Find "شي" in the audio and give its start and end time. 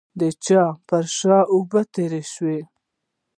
2.33-2.57